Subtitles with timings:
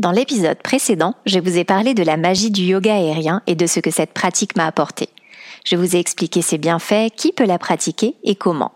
[0.00, 3.64] Dans l'épisode précédent, je vous ai parlé de la magie du yoga aérien et de
[3.64, 5.08] ce que cette pratique m'a apporté.
[5.64, 8.72] Je vous ai expliqué ses bienfaits, qui peut la pratiquer et comment.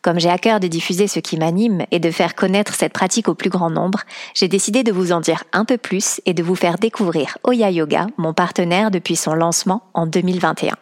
[0.00, 3.26] Comme j'ai à cœur de diffuser ce qui m'anime et de faire connaître cette pratique
[3.26, 4.02] au plus grand nombre,
[4.34, 7.72] j'ai décidé de vous en dire un peu plus et de vous faire découvrir Oya
[7.72, 10.76] Yoga, mon partenaire depuis son lancement en 2021.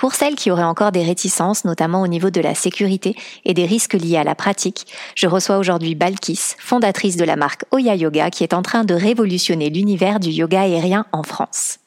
[0.00, 3.14] Pour celles qui auraient encore des réticences, notamment au niveau de la sécurité
[3.44, 7.66] et des risques liés à la pratique, je reçois aujourd'hui Balkis, fondatrice de la marque
[7.70, 11.80] Oya Yoga, qui est en train de révolutionner l'univers du yoga aérien en France.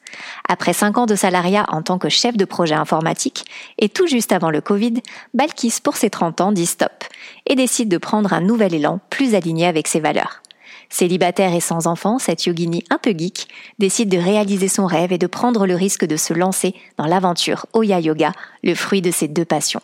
[0.48, 3.46] Après cinq ans de salariat en tant que chef de projet informatique
[3.78, 4.94] et tout juste avant le Covid,
[5.34, 6.92] Balkis, pour ses 30 ans, dit stop
[7.46, 10.43] et décide de prendre un nouvel élan plus aligné avec ses valeurs.
[10.94, 13.48] Célibataire et sans enfant, cette yogini un peu geek
[13.80, 17.66] décide de réaliser son rêve et de prendre le risque de se lancer dans l'aventure
[17.72, 18.30] Oya Yoga,
[18.62, 19.82] le fruit de ses deux passions.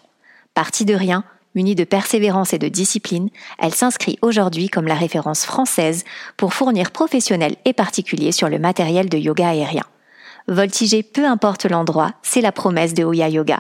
[0.55, 1.25] Partie de rien,
[1.57, 6.05] munie de persévérance et de discipline, elle s'inscrit aujourd'hui comme la référence française
[6.37, 9.87] pour fournir professionnels et particuliers sur le matériel de yoga aérien.
[10.47, 13.59] Voltiger peu importe l'endroit, c'est la promesse de Oya Yoga.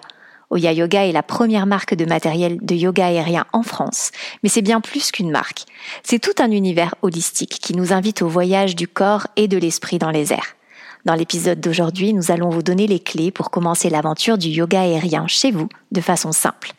[0.50, 4.10] Oya Yoga est la première marque de matériel de yoga aérien en France,
[4.42, 5.64] mais c'est bien plus qu'une marque.
[6.02, 9.98] C'est tout un univers holistique qui nous invite au voyage du corps et de l'esprit
[9.98, 10.56] dans les airs.
[11.04, 15.28] Dans l'épisode d'aujourd'hui, nous allons vous donner les clés pour commencer l'aventure du yoga aérien
[15.28, 16.72] chez vous de façon simple.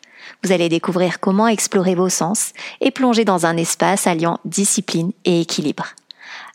[0.44, 5.40] Vous allez découvrir comment explorer vos sens et plonger dans un espace alliant discipline et
[5.40, 5.86] équilibre.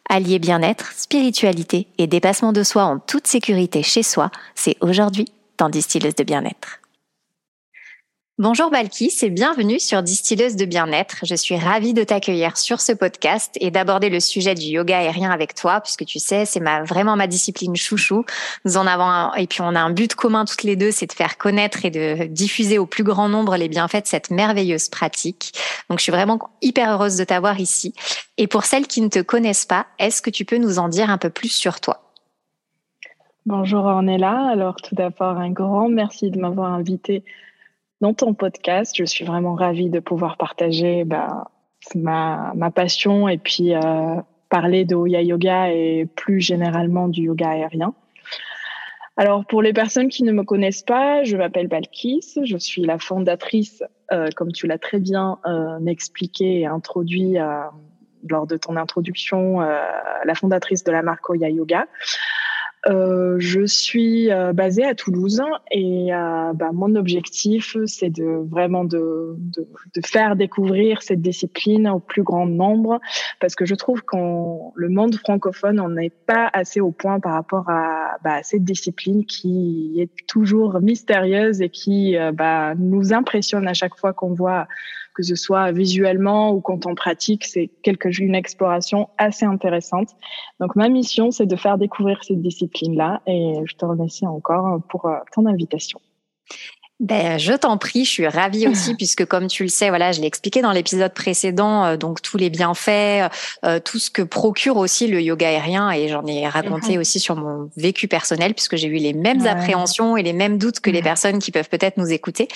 [0.07, 5.25] Allier bien-être, spiritualité et dépassement de soi en toute sécurité chez soi, c'est aujourd'hui
[5.57, 6.79] dans Distilleuse de bien-être.
[8.39, 11.21] Bonjour Balkis et bienvenue sur Distilleuse de bien-être.
[11.23, 15.31] Je suis ravie de t'accueillir sur ce podcast et d'aborder le sujet du yoga aérien
[15.31, 18.25] avec toi puisque tu sais, c'est ma, vraiment ma discipline chouchou.
[18.63, 21.07] Nous en avons un, et puis on a un but commun toutes les deux, c'est
[21.07, 24.89] de faire connaître et de diffuser au plus grand nombre les bienfaits de cette merveilleuse
[24.89, 25.53] pratique.
[25.89, 27.95] Donc je suis vraiment hyper heureuse de t'avoir ici.
[28.37, 31.09] Et pour celles qui ne te connaissent pas, est-ce que tu peux nous en dire
[31.09, 32.03] un peu plus sur toi?
[33.47, 34.47] Bonjour Ornella.
[34.51, 37.23] Alors tout d'abord, un grand merci de m'avoir invité
[38.01, 38.95] dans ton podcast.
[38.97, 41.51] Je suis vraiment ravie de pouvoir partager bah,
[41.95, 44.15] ma, passion et puis euh,
[44.49, 47.93] parler de Oya Yoga et plus généralement du yoga aérien.
[49.19, 52.99] Alors pour les personnes qui ne me connaissent pas, je m'appelle Balkis, je suis la
[52.99, 57.37] fondatrice, euh, comme tu l'as très bien euh, expliqué et introduit
[58.29, 61.87] lors de ton introduction, la fondatrice de la marque Oya Yoga.
[62.87, 68.85] Euh, je suis euh, basée à Toulouse et euh, bah, mon objectif, c'est de vraiment
[68.85, 73.01] de, de, de, faire découvrir cette discipline au plus grand nombre
[73.41, 77.33] parce que je trouve qu'en le monde francophone, on n'est pas assez au point par
[77.33, 83.73] rapport à, bah, cette discipline qui est toujours mystérieuse et qui bah, nous impressionne à
[83.73, 84.67] chaque fois qu'on voit
[85.17, 90.09] que ce soit visuellement ou quand on pratique, c'est quelque une exploration assez intéressante.
[90.59, 95.07] Donc ma mission, c'est de faire découvrir cette discipline-là et je te remercie encore pour
[95.07, 95.99] euh, ton invitation.
[96.99, 100.21] Ben, je t'en prie, je suis ravie aussi puisque comme tu le sais, voilà, je
[100.21, 103.31] l'ai expliqué dans l'épisode précédent, euh, donc tous les bienfaits,
[103.65, 107.35] euh, tout ce que procure aussi le yoga aérien et j'en ai raconté aussi sur
[107.35, 111.01] mon vécu personnel puisque j'ai eu les mêmes appréhensions et les mêmes doutes que les
[111.01, 112.47] personnes qui peuvent peut-être nous écouter.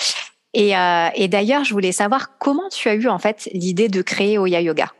[0.53, 4.01] Et, euh, et d'ailleurs, je voulais savoir comment tu as eu en fait l'idée de
[4.01, 4.91] créer Oya Yoga?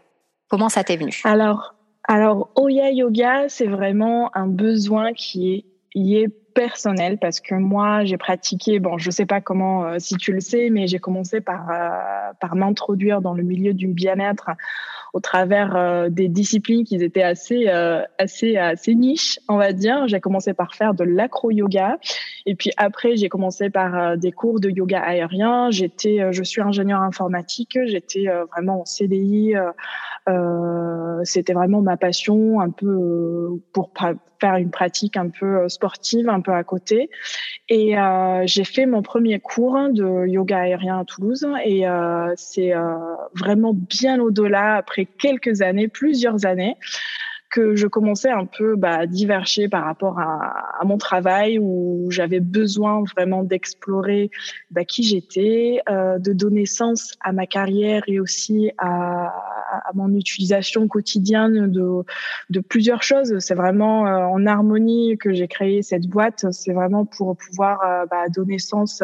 [0.50, 1.19] Comment ça t'est venu?
[1.23, 1.75] Alors,
[2.07, 8.79] alors Oya Yoga, c'est vraiment un besoin qui est, personnel parce que moi j'ai pratiqué
[8.79, 12.34] bon je sais pas comment euh, si tu le sais mais j'ai commencé par euh,
[12.41, 14.49] par m'introduire dans le milieu du bien-être
[15.14, 17.70] au travers des disciplines qui étaient assez
[18.17, 20.08] assez assez niches, on va dire.
[20.08, 21.97] J'ai commencé par faire de l'acro yoga
[22.46, 25.72] et puis après j'ai commencé par euh, des cours de yoga aérien.
[25.72, 29.55] J'étais je suis ingénieur informatique, j'étais vraiment en CDI
[31.23, 33.91] c'était vraiment ma passion un peu pour
[34.40, 37.09] faire une pratique un peu sportive, un peu à côté.
[37.70, 42.76] Et euh, j'ai fait mon premier cours de yoga aérien à Toulouse et euh, c'est
[42.76, 42.96] euh,
[43.34, 46.76] vraiment bien au-delà après quelques années, plusieurs années
[47.51, 52.07] que je commençais un peu bah, à diverger par rapport à, à mon travail où
[52.09, 54.31] j'avais besoin vraiment d'explorer
[54.71, 59.33] bah, qui j'étais, euh, de donner sens à ma carrière et aussi à,
[59.71, 62.03] à mon utilisation quotidienne de,
[62.49, 63.37] de plusieurs choses.
[63.39, 66.45] C'est vraiment euh, en harmonie que j'ai créé cette boîte.
[66.51, 69.03] C'est vraiment pour pouvoir euh, bah, donner sens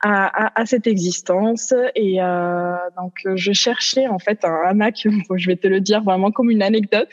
[0.00, 1.74] à, à, cette existence.
[1.94, 5.06] Et euh, donc, je cherchais en fait un hamac.
[5.36, 7.10] je vais te le dire vraiment comme une anecdote.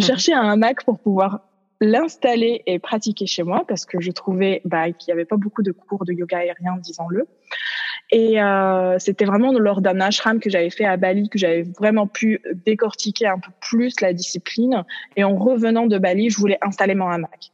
[0.00, 1.40] J'ai cherché un hamac pour pouvoir
[1.80, 5.62] l'installer et pratiquer chez moi parce que je trouvais bah, qu'il n'y avait pas beaucoup
[5.62, 7.26] de cours de yoga aérien, disons-le.
[8.12, 12.06] Et euh, c'était vraiment lors d'un ashram que j'avais fait à Bali que j'avais vraiment
[12.06, 14.84] pu décortiquer un peu plus la discipline.
[15.16, 17.52] Et en revenant de Bali, je voulais installer mon hamac.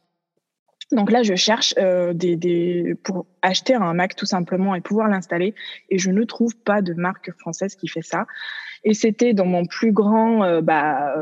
[0.93, 5.09] Donc là, je cherche euh, des, des, pour acheter un hamac tout simplement et pouvoir
[5.09, 5.55] l'installer.
[5.91, 8.27] Et je ne trouve pas de marque française qui fait ça.
[8.89, 11.13] Et c'était dans mon plus grand, euh, bah,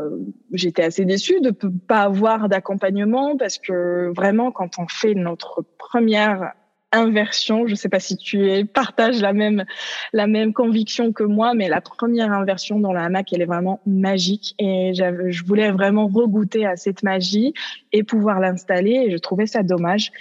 [0.52, 5.64] j'étais assez déçue de ne pas avoir d'accompagnement parce que vraiment, quand on fait notre
[5.78, 6.52] première
[6.94, 7.66] inversion.
[7.66, 9.64] Je ne sais pas si tu partages la même
[10.12, 13.81] la même conviction que moi, mais la première inversion dans la hamac, elle est vraiment
[13.84, 17.52] magique et je voulais vraiment regoûter à cette magie
[17.93, 19.06] et pouvoir l'installer.
[19.06, 20.12] Et je trouvais ça dommage.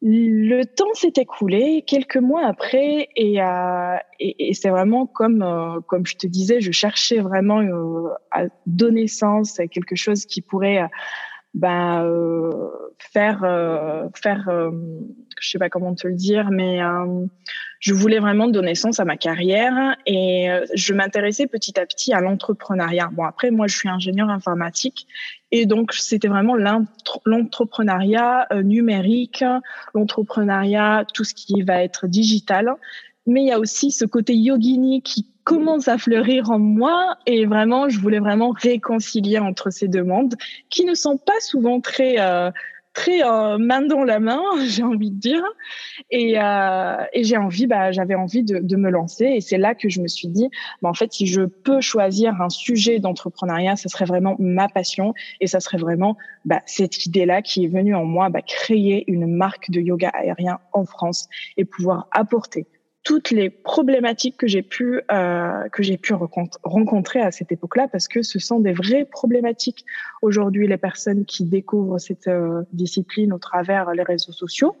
[0.00, 5.80] Le temps s'est écoulé quelques mois après et, euh, et, et c'est vraiment comme euh,
[5.88, 10.40] comme je te disais, je cherchais vraiment euh, à donner sens à quelque chose qui
[10.40, 10.88] pourrait
[11.54, 12.68] bah, euh,
[12.98, 14.70] faire euh, faire euh,
[15.40, 16.80] je sais pas comment te le dire mais
[17.80, 22.20] je voulais vraiment donner sens à ma carrière et je m'intéressais petit à petit à
[22.20, 23.10] l'entrepreneuriat.
[23.12, 25.06] Bon après moi je suis ingénieur informatique
[25.52, 26.56] et donc c'était vraiment
[27.24, 29.44] l'entrepreneuriat numérique
[29.94, 32.74] l'entrepreneuriat tout ce qui va être digital.
[33.26, 37.46] Mais il y a aussi ce côté yogini qui commence à fleurir en moi et
[37.46, 40.34] vraiment, je voulais vraiment réconcilier entre ces deux mondes
[40.68, 42.50] qui ne sont pas souvent très euh,
[42.92, 45.42] très euh, main dans la main, j'ai envie de dire.
[46.10, 49.24] Et, euh, et j'ai envie, bah, j'avais envie de, de, me lancer.
[49.24, 50.50] Et c'est là que je me suis dit,
[50.82, 55.14] bah, en fait, si je peux choisir un sujet d'entrepreneuriat, ce serait vraiment ma passion.
[55.40, 59.26] Et ça serait vraiment bah, cette idée-là qui est venue en moi, bah, créer une
[59.26, 62.66] marque de yoga aérien en France et pouvoir apporter
[63.08, 66.12] toutes les problématiques que j'ai pu euh, que j'ai pu
[66.62, 69.86] rencontrer à cette époque-là parce que ce sont des vraies problématiques.
[70.20, 74.76] Aujourd'hui les personnes qui découvrent cette euh, discipline au travers les réseaux sociaux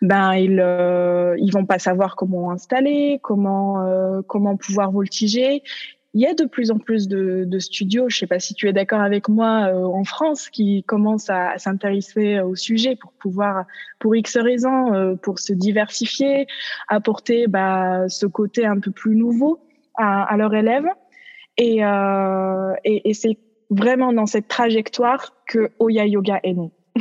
[0.00, 5.62] ben ils euh, ils vont pas savoir comment installer comment euh, comment pouvoir voltiger
[6.12, 8.54] il y a de plus en plus de, de studios, je ne sais pas si
[8.54, 13.12] tu es d'accord avec moi, euh, en France, qui commencent à, s'intéresser au sujet pour
[13.12, 13.64] pouvoir,
[14.00, 16.46] pour X raisons, euh, pour se diversifier,
[16.88, 19.60] apporter bah, ce côté un peu plus nouveau
[19.96, 20.88] à, à leurs élèves.
[21.56, 23.38] Et, euh, et, et c'est
[23.70, 26.72] vraiment dans cette trajectoire que Oya Yoga est né.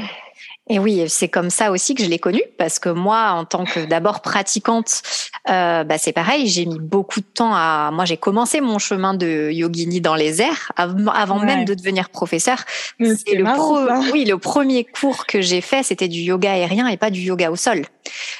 [0.69, 3.65] Et oui, c'est comme ça aussi que je l'ai connu, parce que moi, en tant
[3.65, 5.01] que d'abord pratiquante,
[5.49, 7.89] euh, bah c'est pareil, j'ai mis beaucoup de temps à.
[7.91, 12.63] Moi, j'ai commencé mon chemin de yogini dans les airs avant même de devenir professeur.
[12.99, 13.79] C'est le pro...
[14.13, 17.49] oui, le premier cours que j'ai fait, c'était du yoga aérien et pas du yoga
[17.49, 17.85] au sol.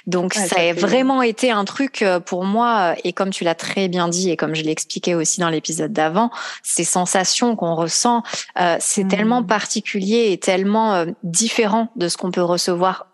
[0.08, 3.88] Donc ça, a vraiment été un truc euh, pour moi, et comme tu l'as très
[3.88, 6.32] bien dit et comme je l'ai expliqué aussi dans l'épisode d'avant,
[6.64, 8.24] ces sensations qu'on ressent,
[8.60, 9.08] euh, c'est mmh.
[9.08, 13.08] tellement particulier et tellement euh, différent de ce qu'on peut recevoir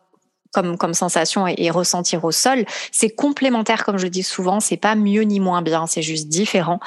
[0.55, 4.95] comme, comme sensation et, ressentir au sol, c'est complémentaire, comme je dis souvent, c'est pas
[4.95, 6.79] mieux ni moins bien, c'est juste différent.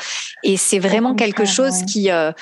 [0.42, 2.32] Et c'est vraiment quelque chose qui, euh,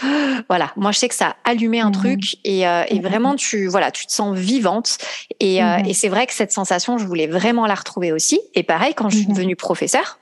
[0.48, 1.92] voilà, moi je sais que ça a allumé un mmh.
[1.92, 3.02] truc et, euh, et, mmh.
[3.02, 4.98] vraiment tu, voilà, tu te sens vivante.
[5.40, 5.86] Et, euh, mmh.
[5.86, 8.40] et c'est vrai que cette sensation, je voulais vraiment la retrouver aussi.
[8.54, 10.20] Et pareil, quand je suis devenue professeure,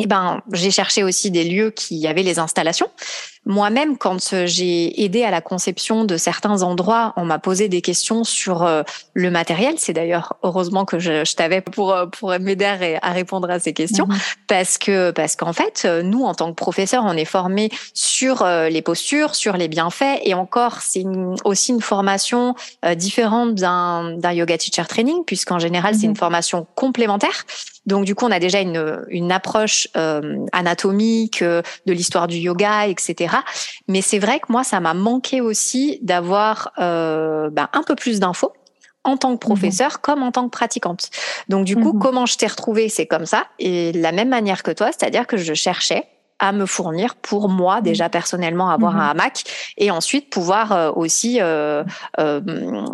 [0.00, 2.88] eh ben, j'ai cherché aussi des lieux qui avaient les installations.
[3.48, 7.80] Moi-même, quand euh, j'ai aidé à la conception de certains endroits, on m'a posé des
[7.80, 8.82] questions sur euh,
[9.14, 9.76] le matériel.
[9.78, 12.66] C'est d'ailleurs heureusement que je, je t'avais pour euh, pour m'aider
[13.00, 14.18] à, répondre à ces questions, mhm.
[14.48, 18.82] parce que parce qu'en fait, nous en tant que professeurs, on est formés sur les
[18.82, 21.04] postures, sur les bienfaits, et encore, c'est
[21.44, 22.54] aussi une formation
[22.96, 26.16] différente d'un d'un yoga teacher training, puisqu'en général, c'est une mhm.
[26.16, 27.46] formation complémentaire.
[27.86, 29.88] Donc du coup, on a déjà une, une approche
[30.52, 33.37] anatomique de l'histoire du yoga, etc.
[33.88, 38.20] Mais c'est vrai que moi, ça m'a manqué aussi d'avoir euh, ben, un peu plus
[38.20, 38.52] d'infos
[39.04, 39.98] en tant que professeur mhm.
[40.02, 41.10] comme en tant que pratiquante.
[41.48, 41.98] Donc du coup, mhm.
[41.98, 45.26] comment je t'ai retrouvée, c'est comme ça et de la même manière que toi, c'est-à-dire
[45.26, 46.06] que je cherchais
[46.38, 47.82] à me fournir pour moi mhm.
[47.82, 49.44] déjà personnellement avoir un hamac
[49.76, 51.82] et ensuite pouvoir euh, aussi euh,
[52.20, 52.40] euh,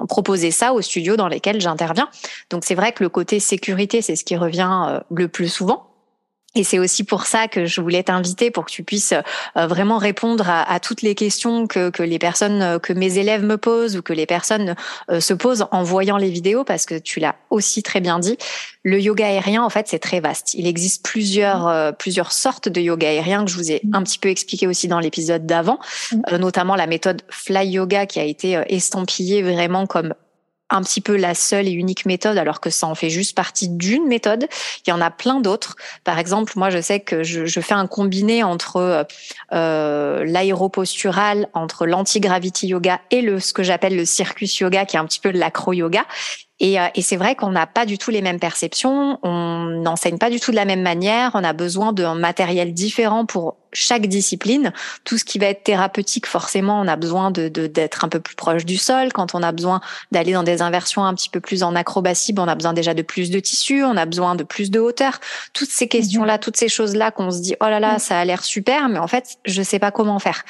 [0.08, 2.08] proposer ça aux studios dans lesquels j'interviens.
[2.50, 5.93] Donc c'est vrai que le côté sécurité, c'est ce qui revient le plus souvent.
[6.56, 9.14] Et c'est aussi pour ça que je voulais t'inviter pour que tu puisses
[9.56, 13.42] euh, vraiment répondre à, toutes les questions que, que, les personnes, euh, que mes élèves
[13.42, 14.76] me posent ou que les personnes
[15.10, 18.38] euh, se posent en voyant les vidéos, parce que tu l'as aussi très bien dit.
[18.84, 20.54] Le yoga aérien, en fait, c'est très vaste.
[20.54, 24.28] Il existe plusieurs, plusieurs sortes de yoga aérien que je vous ai un petit peu
[24.28, 25.78] expliqué aussi dans l'épisode d'avant,
[26.38, 30.12] notamment la méthode Fly Yoga qui a été estampillée vraiment comme
[30.70, 33.68] un petit peu la seule et unique méthode, alors que ça en fait juste partie
[33.68, 34.46] d'une méthode.
[34.86, 35.76] Il y en a plein d'autres.
[36.04, 39.06] Par exemple, moi, je sais que je, je fais un combiné entre
[39.52, 44.98] euh, l'aéropostural, entre l'anti-gravity yoga et le ce que j'appelle le circus yoga, qui est
[45.00, 46.04] un petit peu l'acro-yoga.
[46.60, 50.18] Et, euh, et c'est vrai qu'on n'a pas du tout les mêmes perceptions, on n'enseigne
[50.18, 54.06] pas du tout de la même manière, on a besoin d'un matériel différent pour chaque
[54.06, 54.72] discipline.
[55.04, 58.34] Tout ce qui va être thérapeutique, forcément, on a besoin de d'être un peu plus
[58.34, 59.12] proche du sol.
[59.12, 59.80] Quand on a besoin
[60.12, 62.94] d'aller dans des inversions un petit peu plus en acrobatie, ben, on a besoin déjà
[62.94, 65.20] de plus de tissu, on a besoin de plus de hauteur.
[65.52, 68.44] Toutes ces questions-là, toutes ces choses-là qu'on se dit, oh là là, ça a l'air
[68.44, 70.44] super, mais en fait, je sais pas comment faire.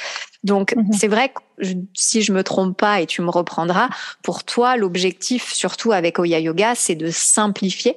[0.45, 0.93] Donc, mhm.
[0.93, 1.65] c'est vrai que
[1.95, 3.89] si je me trompe pas et tu me reprendras,
[4.23, 7.97] pour toi, l'objectif, surtout avec Oya Yoga, c'est de simplifier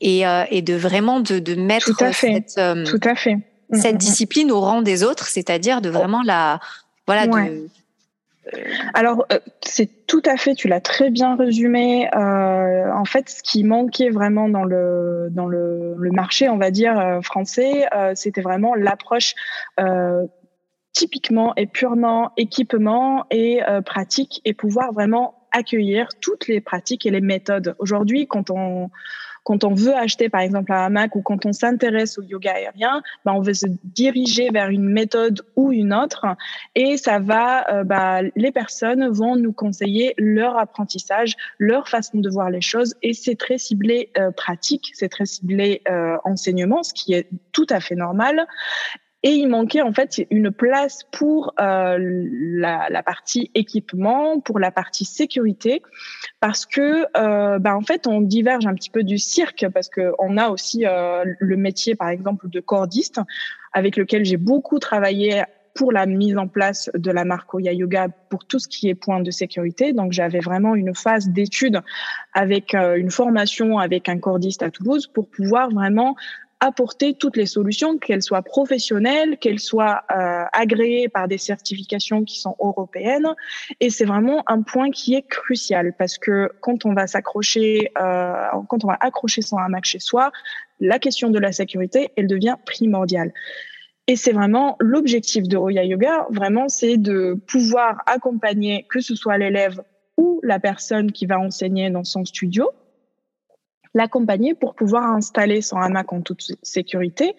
[0.00, 2.34] et, euh, et de vraiment de, de mettre Tout à fait.
[2.34, 3.38] cette, euh, Tout à fait.
[3.72, 3.98] Cette mhm.
[3.98, 6.60] discipline au rang des autres, c'est-à-dire de vraiment la,
[7.06, 7.68] voilà, de,
[8.92, 12.14] alors, euh, c'est tout à fait, tu l'as très bien résumé.
[12.14, 16.70] Euh, en fait, ce qui manquait vraiment dans le, dans le, le marché, on va
[16.70, 19.34] dire, français, c'était vraiment l'approche
[20.94, 27.10] typiquement et purement équipement et euh, pratique et pouvoir vraiment accueillir toutes les pratiques et
[27.10, 27.74] les méthodes.
[27.78, 28.90] Aujourd'hui, quand on
[29.44, 33.02] quand on veut acheter par exemple un hamac ou quand on s'intéresse au yoga aérien,
[33.24, 36.26] ben, on veut se diriger vers une méthode ou une autre
[36.74, 42.30] et ça va, euh, bah, les personnes vont nous conseiller leur apprentissage, leur façon de
[42.30, 46.94] voir les choses et c'est très ciblé euh, pratique, c'est très ciblé euh, enseignement, ce
[46.94, 48.46] qui est tout à fait normal.
[49.26, 54.70] Et il manquait en fait une place pour euh, la, la, partie équipement, pour la
[54.70, 55.80] partie sécurité,
[56.40, 60.12] parce que euh, bah, en fait on diverge un petit peu du cirque, parce que
[60.18, 63.18] on a aussi euh, le métier par exemple de cordiste,
[63.72, 65.42] avec lequel j'ai beaucoup travaillé
[65.74, 68.94] pour la mise en place de la marque Oya Yoga pour tout ce qui est
[68.94, 69.92] point de sécurité.
[69.92, 71.80] Donc j'avais vraiment une phase d'étude
[72.32, 76.14] avec euh, une formation avec un cordiste à Toulouse pour pouvoir vraiment
[76.64, 82.38] apporter toutes les solutions, qu'elles soient professionnelles, qu'elles soient euh, agréées par des certifications qui
[82.38, 83.34] sont européennes.
[83.80, 88.46] Et c'est vraiment un point qui est crucial parce que quand on va s'accrocher, euh,
[88.68, 90.32] quand on va accrocher son hamac chez soi,
[90.80, 93.32] la question de la sécurité, elle devient primordiale.
[94.06, 99.36] Et c'est vraiment l'objectif de Roya Yoga, vraiment, c'est de pouvoir accompagner que ce soit
[99.36, 99.82] l'élève
[100.16, 102.70] ou la personne qui va enseigner dans son studio,
[103.94, 107.34] l'accompagner pour pouvoir installer son hamac en toute sécurité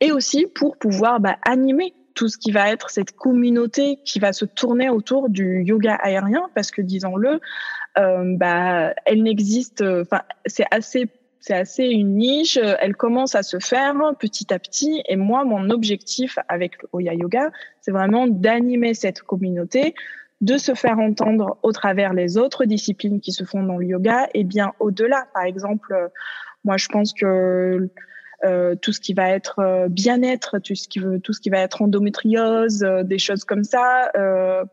[0.00, 4.32] et aussi pour pouvoir bah, animer tout ce qui va être cette communauté qui va
[4.32, 7.40] se tourner autour du yoga aérien parce que disons-le,
[7.98, 11.08] euh, bah, elle n'existe, enfin c'est assez
[11.40, 15.02] c'est assez une niche, elle commence à se faire petit à petit.
[15.08, 19.94] Et moi, mon objectif avec Oya Yoga, c'est vraiment d'animer cette communauté,
[20.40, 24.28] de se faire entendre au travers les autres disciplines qui se font dans le yoga
[24.34, 25.26] et bien au-delà.
[25.34, 26.08] Par exemple, euh,
[26.64, 27.90] moi je pense que
[28.42, 31.50] euh, tout ce qui va être euh, bien-être, tout ce qui veut, tout ce qui
[31.50, 34.10] va être endométriose, euh, des choses comme ça.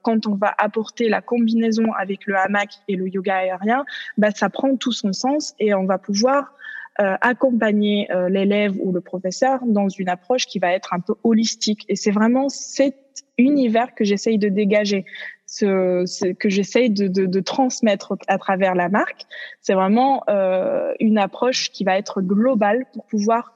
[0.04, 3.86] quand on va apporter la combinaison avec le hamac et le yoga aérien,
[4.18, 6.54] bah, ça prend tout son sens et on va pouvoir
[7.00, 11.86] accompagner l'élève ou le professeur dans une approche qui va être un peu holistique.
[11.90, 12.96] Et c'est vraiment cet
[13.38, 15.06] univers que j'essaye de dégager
[15.48, 19.26] ce, que j'essaye de, de, de, transmettre à travers la marque.
[19.62, 23.54] C'est vraiment euh, une approche qui va être globale pour pouvoir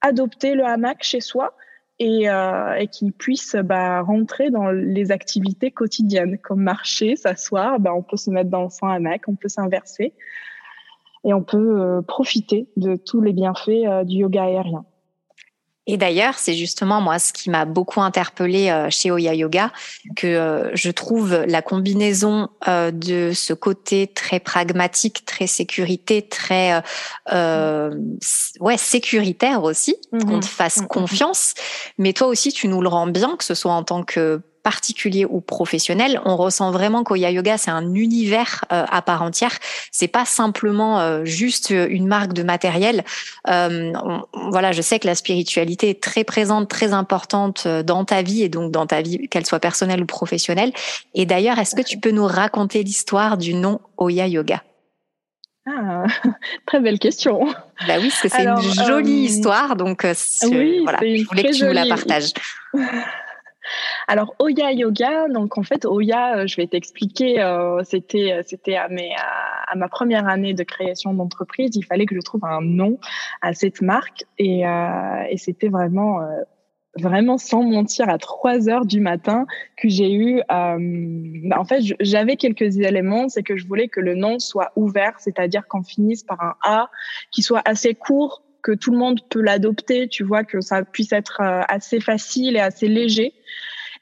[0.00, 1.54] adopter le hamac chez soi
[1.98, 7.78] et, euh, et qui puisse bah, rentrer dans les activités quotidiennes, comme marcher, s'asseoir.
[7.78, 10.12] Bah, on peut se mettre dans son hamac, on peut s'inverser
[11.24, 14.84] et on peut euh, profiter de tous les bienfaits euh, du yoga aérien.
[15.88, 19.72] Et d'ailleurs, c'est justement moi ce qui m'a beaucoup interpellé euh, chez Oya Yoga,
[20.14, 26.82] que euh, je trouve la combinaison euh, de ce côté très pragmatique, très sécurité, très
[28.60, 30.88] ouais sécuritaire aussi, qu'on te fasse mmh, mmh, mmh.
[30.88, 31.54] confiance.
[31.98, 35.24] Mais toi aussi, tu nous le rends bien, que ce soit en tant que particulier
[35.24, 39.58] ou professionnel, on ressent vraiment qu'Oya Yoga c'est un univers euh, à part entière.
[39.90, 43.04] C'est pas simplement euh, juste une marque de matériel.
[43.48, 43.92] Euh,
[44.50, 48.48] voilà, je sais que la spiritualité est très présente, très importante dans ta vie et
[48.48, 50.72] donc dans ta vie, qu'elle soit personnelle ou professionnelle.
[51.14, 54.62] Et d'ailleurs, est-ce que tu peux nous raconter l'histoire du nom Oya Yoga?
[55.66, 56.04] Ah,
[56.66, 57.46] très belle question.
[57.86, 60.04] Bah oui, parce que c'est une jolie histoire, donc
[60.44, 62.32] oui, voilà, je voulais que tu nous la partages.
[64.08, 68.76] Alors Oya Yoga, donc en fait Oya, euh, je vais t'expliquer, euh, c'était euh, c'était
[68.76, 68.88] à,
[69.66, 72.98] à, ma première année de création d'entreprise, il fallait que je trouve un nom
[73.40, 74.62] à cette marque et,
[75.30, 76.20] et c'était vraiment
[76.98, 79.46] vraiment sans mentir à 3 heures du matin
[79.78, 84.14] que j'ai eu bah, en fait j'avais quelques éléments c'est que je voulais que le
[84.14, 86.90] nom soit ouvert c'est-à-dire qu'on finisse par un A
[87.30, 91.12] qui soit assez court que tout le monde peut l'adopter, tu vois, que ça puisse
[91.12, 93.34] être euh, assez facile et assez léger.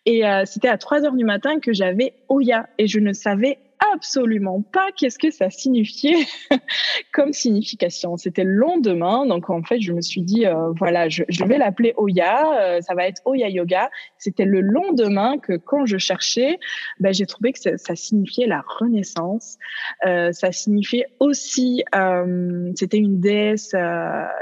[0.07, 3.59] Et euh, c'était à 3 heures du matin que j'avais Oya et je ne savais
[3.93, 6.27] absolument pas qu'est-ce que ça signifiait
[7.13, 8.17] comme signification?
[8.17, 11.59] C'était le lendemain, donc en fait, je me suis dit, euh, voilà, je, je vais
[11.59, 13.91] l'appeler Oya, euh, ça va être Oya Yoga.
[14.19, 16.59] C'était le lendemain que quand je cherchais,
[16.99, 19.59] ben, j'ai trouvé que ça, signifiait la renaissance.
[20.07, 23.75] Euh, ça signifiait aussi, euh, c'était une déesse,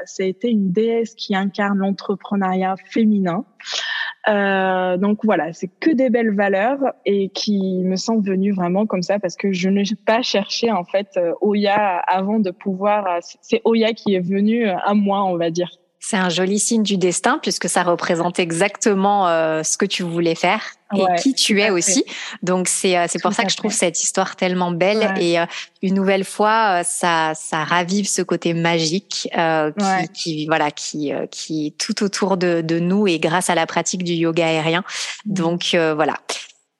[0.05, 3.45] c'était une déesse qui incarne l'entrepreneuriat féminin.
[4.29, 9.03] Euh, donc voilà, c'est que des belles valeurs et qui me sont venues vraiment comme
[9.03, 13.07] ça parce que je n'ai pas cherché en fait euh, Oya avant de pouvoir.
[13.07, 15.71] Euh, c'est Oya qui est venu à moi, on va dire.
[16.01, 20.37] C'est un joli signe du destin puisque ça représente exactement euh, ce que tu voulais
[20.37, 20.63] faire
[20.97, 22.05] et qui tu es aussi.
[22.43, 25.45] Donc c'est euh, c'est pour ça que je trouve cette histoire tellement belle et euh,
[25.83, 31.79] une nouvelle fois ça ça ravive ce côté magique qui, qui, voilà qui qui est
[31.79, 34.85] tout autour de de nous et grâce à la pratique du yoga aérien.
[35.27, 35.33] Mmh.
[35.35, 36.15] Donc voilà.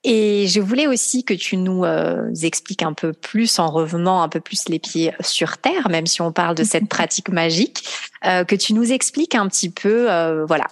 [0.05, 4.29] Et je voulais aussi que tu nous euh, expliques un peu plus, en revenant un
[4.29, 7.85] peu plus les pieds sur terre, même si on parle de cette pratique magique,
[8.25, 10.67] euh, que tu nous expliques un petit peu, euh, voilà,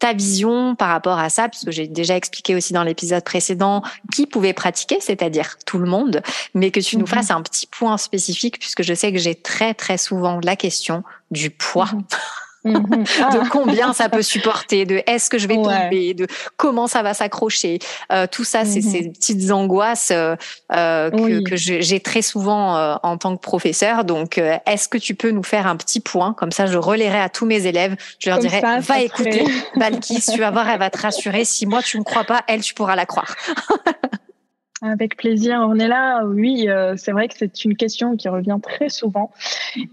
[0.00, 3.82] ta vision par rapport à ça, puisque j'ai déjà expliqué aussi dans l'épisode précédent
[4.12, 6.22] qui pouvait pratiquer, c'est-à-dire tout le monde,
[6.52, 7.08] mais que tu nous mhm.
[7.08, 11.04] fasses un petit point spécifique, puisque je sais que j'ai très très souvent la question
[11.30, 11.90] du poids.
[12.64, 12.72] Mhm.
[12.72, 13.04] Mhm.
[13.32, 13.48] de ah.
[13.50, 16.26] combien ça peut supporter, de est-ce que je vais tomber, de
[16.56, 17.78] comment ça va s'accrocher.
[18.12, 19.12] Euh, tout ça, c'est ces mhm.
[19.12, 20.36] petites angoisses euh,
[20.72, 24.04] euh que, que j'ai très souvent euh, en tant que professeur.
[24.04, 26.34] Donc, euh, est-ce que tu peux nous faire un petit point?
[26.34, 27.96] Comme ça, je relayerai à tous mes élèves.
[28.18, 29.44] Je leur dirai, va écouter
[29.76, 31.44] Balkis, tu vas voir, elle va te rassurer.
[31.44, 33.34] Si moi, tu me crois pas, elle, tu pourras la croire.
[34.82, 36.24] Avec plaisir, on est là.
[36.24, 39.30] Oui, euh, c'est vrai que c'est une question qui revient très souvent.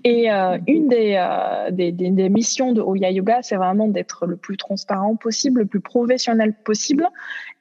[0.06, 4.26] Et euh, une des, euh, des, des, des, missions de Oya Yoga, c'est vraiment d'être
[4.26, 7.06] le plus transparent possible, le plus professionnel possible,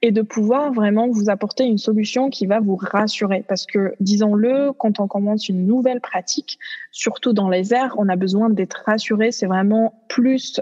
[0.02, 3.44] et de pouvoir vraiment vous apporter une solution qui va vous rassurer.
[3.48, 6.60] Parce que, disons-le, quand on commence une nouvelle pratique,
[6.92, 9.32] surtout dans les airs, on a besoin d'être rassuré.
[9.32, 10.60] C'est vraiment plus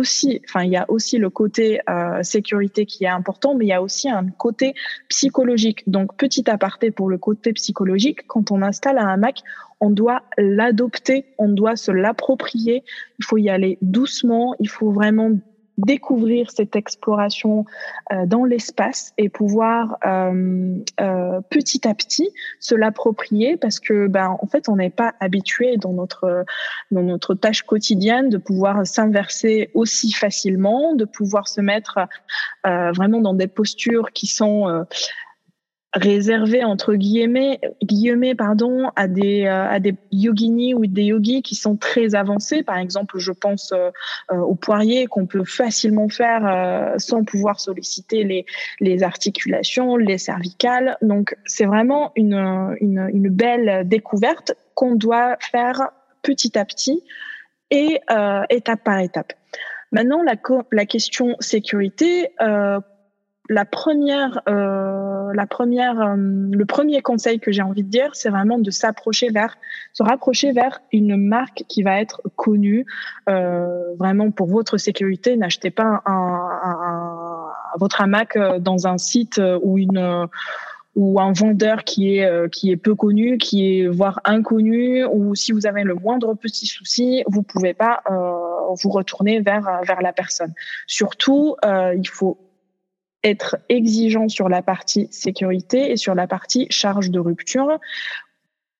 [0.00, 3.72] enfin, il y a aussi le côté euh, sécurité qui est important, mais il y
[3.72, 4.74] a aussi un côté
[5.08, 5.88] psychologique.
[5.88, 9.42] Donc, petit aparté pour le côté psychologique, quand on installe un hamac,
[9.80, 12.82] on doit l'adopter, on doit se l'approprier.
[13.18, 15.32] Il faut y aller doucement, il faut vraiment
[15.78, 17.64] découvrir cette exploration
[18.12, 24.36] euh, dans l'espace et pouvoir euh, euh, petit à petit se l'approprier parce que ben
[24.40, 26.44] en fait on n'est pas habitué dans notre
[26.90, 31.98] dans notre tâche quotidienne de pouvoir s'inverser aussi facilement, de pouvoir se mettre
[32.66, 34.86] euh, vraiment dans des postures qui sont
[35.96, 41.54] réservé entre guillemets, guillemets pardon, à des euh, à des yoginis ou des yogis qui
[41.54, 42.62] sont très avancés.
[42.62, 43.90] Par exemple, je pense euh,
[44.30, 48.46] euh au poirier qu'on peut facilement faire euh, sans pouvoir solliciter les
[48.80, 50.96] les articulations, les cervicales.
[51.02, 55.88] Donc c'est vraiment une, une une belle découverte qu'on doit faire
[56.22, 57.02] petit à petit
[57.70, 58.00] et
[58.50, 59.32] étape par étape.
[59.92, 60.34] Maintenant, la,
[60.72, 62.80] la question sécurité, euh,
[63.48, 68.30] la première, euh, la première, euh, le premier conseil que j'ai envie de dire, c'est
[68.30, 69.56] vraiment de s'approcher vers,
[69.92, 72.86] se rapprocher vers une marque qui va être connue.
[73.28, 77.46] Euh, vraiment pour votre sécurité, n'achetez pas un, un,
[77.78, 80.28] votre hamac euh, dans un site ou une
[80.94, 85.52] ou un vendeur qui est qui est peu connu, qui est voire inconnu, ou si
[85.52, 90.54] vous avez le moindre petit souci, vous pouvez pas vous retourner vers vers la personne.
[90.86, 92.45] Surtout, il faut
[93.26, 97.78] être exigeant sur la partie sécurité et sur la partie charge de rupture.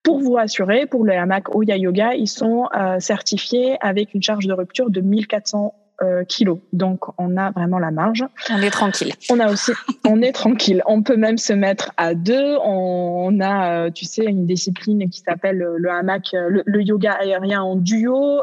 [0.03, 4.47] Pour vous assurer, pour le hamac Oya Yoga, ils sont euh, certifiés avec une charge
[4.47, 6.59] de rupture de 1400 euh, kilos.
[6.73, 8.25] Donc, on a vraiment la marge.
[8.53, 9.13] On est tranquille.
[9.31, 9.73] On a aussi,
[10.07, 10.81] on est tranquille.
[10.87, 12.57] On peut même se mettre à deux.
[12.63, 17.75] On, a, euh, tu sais, une discipline qui s'appelle le hamac, le, yoga aérien en
[17.75, 18.43] duo.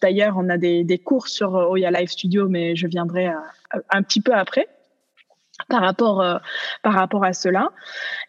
[0.00, 3.28] D'ailleurs, on a des, des cours sur Oya Live Studio, mais je viendrai
[3.90, 4.68] un petit peu après.
[5.68, 6.36] Par rapport euh,
[6.82, 7.70] par rapport à cela.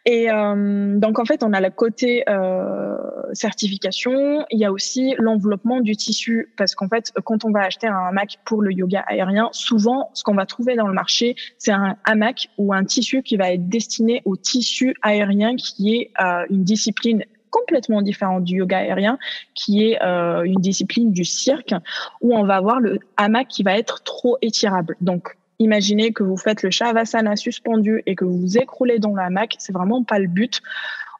[0.06, 2.95] Et euh, donc en fait on a le côté euh,
[3.34, 4.45] certification.
[4.52, 6.54] Il y a aussi l'enveloppement du tissu.
[6.58, 10.24] Parce qu'en fait quand on va acheter un hamac pour le yoga aérien souvent ce
[10.24, 13.67] qu'on va trouver dans le marché c'est un hamac ou un tissu qui va être
[13.67, 16.12] destiné au tissu aérien qui est
[16.50, 19.17] une discipline complètement différente du yoga aérien,
[19.54, 21.74] qui est une discipline du cirque,
[22.21, 24.98] où on va avoir le hamac qui va être trop étirable.
[25.00, 29.26] Donc, Imaginez que vous faites le shavasana suspendu et que vous vous écroulez dans la
[29.26, 30.62] hamac, c'est vraiment pas le but.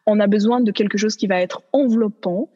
[0.06, 2.50] On a besoin de quelque chose qui va être enveloppant,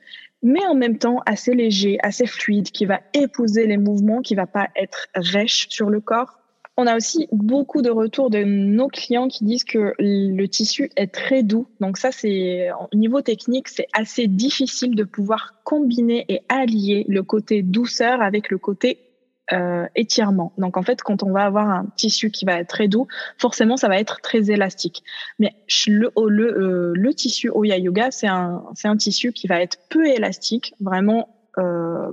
[0.43, 4.45] mais en même temps assez léger, assez fluide, qui va épouser les mouvements, qui va
[4.45, 6.39] pas être rêche sur le corps.
[6.77, 11.13] On a aussi beaucoup de retours de nos clients qui disent que le tissu est
[11.13, 11.67] très doux.
[11.81, 17.21] Donc ça, c'est au niveau technique, c'est assez difficile de pouvoir combiner et allier le
[17.21, 19.08] côté douceur avec le côté
[19.53, 20.53] euh, étirement.
[20.57, 23.07] Donc en fait, quand on va avoir un tissu qui va être très doux,
[23.37, 25.03] forcément, ça va être très élastique.
[25.39, 25.53] Mais
[25.87, 30.07] le, le, euh, le tissu Oya Yoga, c'est un, un tissu qui va être peu
[30.07, 32.11] élastique, vraiment euh,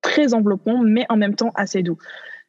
[0.00, 1.98] très enveloppant, mais en même temps assez doux.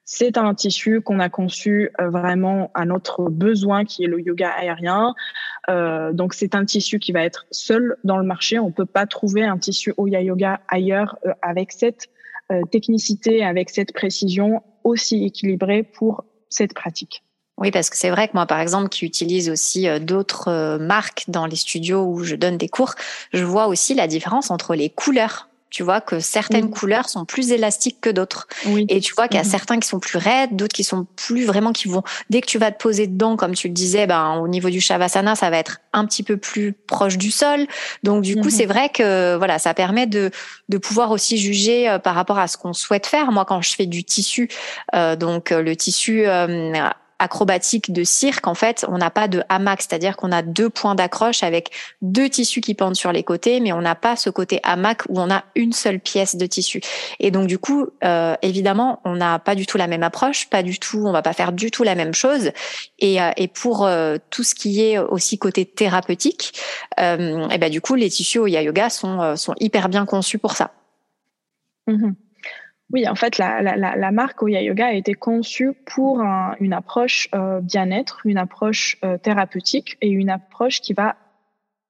[0.03, 4.49] C'est un tissu qu'on a conçu euh, vraiment à notre besoin, qui est le yoga
[4.49, 5.13] aérien.
[5.69, 8.59] Euh, donc c'est un tissu qui va être seul dans le marché.
[8.59, 12.09] On peut pas trouver un tissu Oya Yoga ailleurs euh, avec cette
[12.71, 17.23] technicité, avec cette précision aussi équilibrée pour cette pratique.
[17.57, 20.79] Oui, parce que c'est vrai que moi, par exemple, qui utilise aussi euh, d'autres euh,
[20.79, 22.95] marques dans les studios où je donne des cours,
[23.33, 27.51] je vois aussi la différence entre les couleurs tu vois que certaines couleurs sont plus
[27.51, 28.47] élastiques que d'autres.
[28.89, 29.49] Et tu vois qu'il y a mhm.
[29.49, 32.57] certains qui sont plus raides, d'autres qui sont plus vraiment qui vont dès que tu
[32.57, 35.57] vas te poser dedans, comme tu le disais, ben au niveau du shavasana, ça va
[35.57, 37.67] être un petit peu plus proche du sol.
[38.03, 38.51] Donc du coup, mhm.
[38.51, 40.29] c'est vrai que voilà, ça permet de
[40.67, 43.31] de pouvoir aussi juger euh, par rapport à ce qu'on souhaite faire.
[43.31, 44.49] Moi, quand je fais du tissu,
[44.93, 46.25] euh, donc euh, le tissu
[47.21, 50.95] acrobatique de cirque, en fait, on n'a pas de hamac, c'est-à-dire qu'on a deux points
[50.95, 51.69] d'accroche avec
[52.01, 55.21] deux tissus qui pendent sur les côtés, mais on n'a pas ce côté hamac où
[55.21, 56.81] on a une seule pièce de tissu.
[57.19, 60.63] Et donc du coup, euh, évidemment, on n'a pas du tout la même approche, pas
[60.63, 62.51] du tout, on va pas faire du tout la même chose.
[62.97, 66.59] Et, euh, et pour euh, tout ce qui est aussi côté thérapeutique,
[66.97, 70.71] et ben du coup, les tissus au yoga sont sont hyper bien conçus pour ça.
[71.87, 72.11] Mmh
[72.91, 76.21] oui, en fait, la, marque Oya Yoga a été conçue pour
[76.59, 81.15] une approche euh, bien-être, une approche euh, thérapeutique et une approche qui va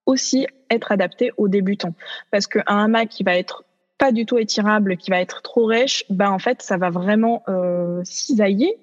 [0.05, 1.93] aussi être adaptée aux débutants.
[2.29, 3.63] Parce qu'un hamac qui va être
[3.97, 7.43] pas du tout étirable, qui va être trop rêche, ben en fait, ça va vraiment
[7.47, 8.79] euh, cisailler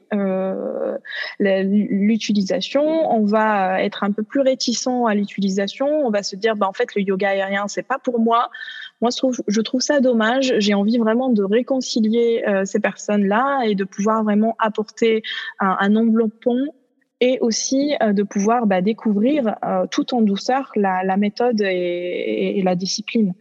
[1.40, 2.82] l'utilisation.
[3.12, 5.88] On va être un peu plus réticent à l'utilisation.
[6.06, 8.50] On va se dire, ben en fait, le yoga aérien, c'est pas pour moi.
[9.00, 10.54] Moi, je trouve, je trouve ça dommage.
[10.58, 15.22] J'ai envie vraiment de réconcilier euh, ces personnes-là et de pouvoir vraiment apporter
[15.60, 16.74] un, un enveloppement
[17.20, 22.58] et aussi euh, de pouvoir bah, découvrir euh, tout en douceur la, la méthode et,
[22.58, 23.34] et, la discipline.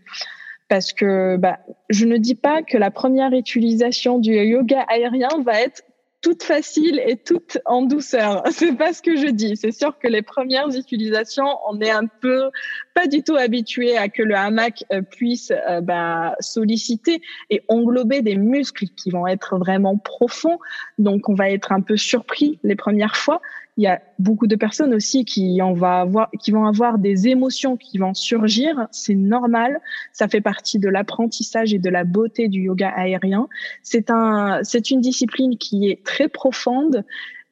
[0.68, 5.62] Parce que bah, je ne dis pas que la première utilisation du yoga aérien va
[5.62, 5.84] être
[6.22, 8.44] toute facile et toute en douceur.
[8.52, 9.56] C'est pas ce que je dis.
[9.56, 12.50] C'est sûr que les premières utilisations, on est un peu
[12.94, 18.22] pas du tout habitué à que le hamac euh, puisse euh, bah, solliciter et englober
[18.22, 20.60] des muscles qui vont être vraiment profonds.
[20.98, 23.42] Donc, on va être un peu surpris les premières fois
[23.78, 28.88] il y a beaucoup de personnes aussi qui vont avoir des émotions qui vont surgir.
[28.92, 29.80] C'est normal.
[30.14, 33.48] Ça fait partie de l'apprentissage et de la beauté du yoga aérien.
[33.84, 37.06] C'est un, c'est une discipline qui est très profonde,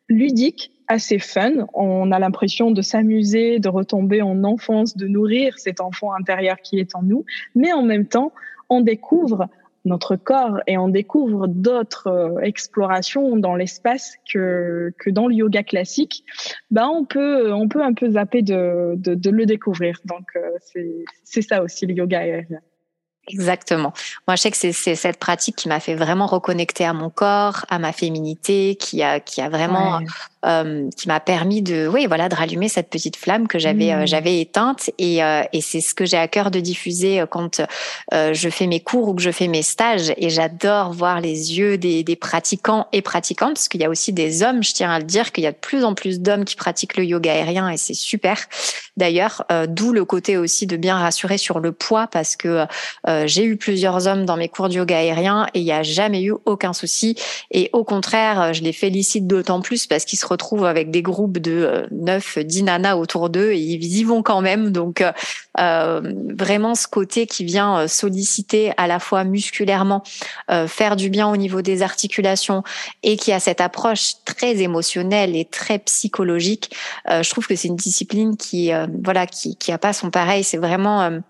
[0.10, 1.68] ludique, assez fun.
[1.76, 6.80] On a l'impression de s'amuser, de retomber en enfance, de nourrir cet enfant intérieur qui
[6.80, 7.24] est en nous.
[7.54, 8.32] Mais en même temps,
[8.70, 9.48] on découvre
[9.86, 15.64] notre corps et on découvre d'autres euh, explorations dans l'espace que, que dans le yoga
[15.64, 16.26] classique,
[16.72, 20.00] ben on peut on peut un peu zapper de, de, de le découvrir.
[20.06, 20.50] Donc euh,
[21.24, 22.60] c'est ça aussi le yoga aérien.
[23.28, 23.92] Exactement.
[24.28, 27.66] Moi, je sais que c'est cette pratique qui m'a fait vraiment reconnecter à mon corps,
[27.70, 30.00] à ma féminité, qui a qui a vraiment
[30.46, 34.04] euh, qui m'a permis de, oui, voilà, de rallumer cette petite flamme que j'avais euh,
[34.04, 34.08] mmh.
[34.08, 34.92] j'avais éteinte.
[34.98, 37.62] Et, euh, et c'est ce que j'ai à cœur de diffuser quand
[38.12, 40.14] je fais mes cours ou que je fais mes stages.
[40.18, 44.14] Et j'adore voir les yeux des, des pratiquants et pratiquantes, parce qu'il y a aussi
[44.14, 44.64] des hommes.
[44.64, 46.98] Je tiens à le dire qu'il y a de plus en plus d'hommes qui pratiquent
[46.98, 48.38] le yoga aérien et c'est super.
[48.98, 52.66] D'ailleurs, d'où le côté aussi de bien rassurer sur le poids, parce que
[53.26, 56.24] j'ai eu plusieurs hommes dans mes cours de yoga aérien et il n'y a jamais
[56.24, 57.16] eu aucun souci.
[57.52, 61.38] Et au contraire, je les félicite d'autant plus parce qu'ils se retrouvent avec des groupes
[61.38, 64.72] de 9, 10 nanas autour d'eux et ils y vont quand même.
[64.72, 65.04] Donc
[65.58, 70.04] vraiment ce côté qui vient solliciter à la fois musculairement,
[70.68, 72.64] faire du bien au niveau des articulations
[73.04, 76.76] et qui a cette approche très émotionnelle et très psychologique,
[77.08, 78.72] je trouve que c'est une discipline qui
[79.04, 80.44] voilà qui qui pas son pareil.
[80.44, 81.22] C'est vraiment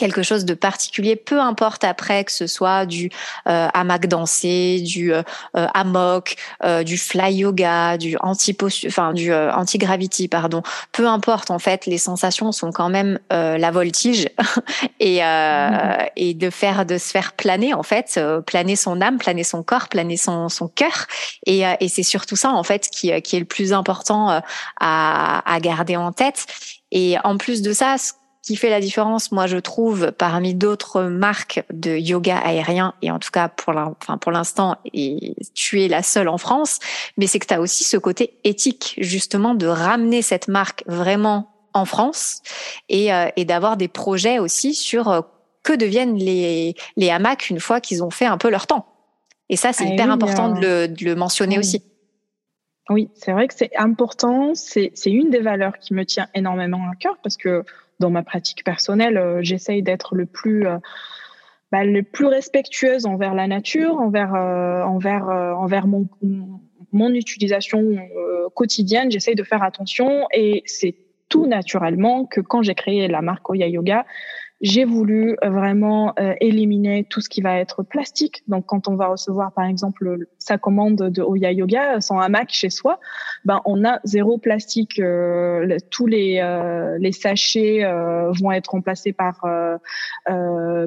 [0.00, 3.10] quelque chose de particulier, peu importe après que ce soit du
[3.46, 5.22] euh, hamac dansé, du euh,
[5.56, 6.20] euh
[6.64, 10.62] euh, du fly yoga, du anti enfin du anti gravity pardon.
[10.92, 14.26] Peu importe en fait, les sensations sont quand même la voltige
[15.00, 16.08] et mmh.
[16.16, 19.88] et de faire de se faire planer en fait, planer son âme, planer son corps,
[19.88, 21.06] planer son son cœur
[21.44, 24.40] et et c'est surtout ça en fait qui qui est le plus important
[24.80, 26.46] à à garder en tête.
[26.92, 27.96] Et en plus de ça,
[28.42, 33.18] qui fait la différence, moi, je trouve, parmi d'autres marques de yoga aérien, et en
[33.18, 36.78] tout cas pour l'instant, et tu es la seule en France,
[37.16, 41.50] mais c'est que tu as aussi ce côté éthique, justement, de ramener cette marque vraiment
[41.74, 42.42] en France
[42.88, 45.20] et, euh, et d'avoir des projets aussi sur euh,
[45.62, 48.86] que deviennent les, les hamacs une fois qu'ils ont fait un peu leur temps.
[49.48, 51.82] Et ça, c'est ah hyper important de, le, de, le, mentionner aussi.
[52.88, 54.54] Oui, c'est vrai que c'est important.
[54.54, 57.64] C'est une des valeurs qui me tient énormément à cœur parce que
[58.00, 60.78] dans ma pratique personnelle, euh, j'essaye d'être le plus euh,
[61.70, 66.08] bah, le plus respectueuse envers la nature, envers euh, envers envers mon
[66.92, 67.96] mon utilisation
[68.54, 69.12] quotidienne.
[69.12, 70.96] J'essaye de faire attention et c'est
[71.28, 74.04] tout naturellement que quand j'ai créé la marque Oya Yoga,
[74.60, 78.42] j'ai voulu euh, vraiment euh, éliminer tout ce qui va être plastique.
[78.46, 82.68] Donc, quand on va recevoir, par exemple, sa commande de Oya Yoga, son hamac chez
[82.68, 83.00] soi,
[83.44, 84.98] ben on a zéro plastique.
[84.98, 86.20] Euh, tous les
[86.98, 87.82] les sachets
[88.40, 89.40] vont être remplacés par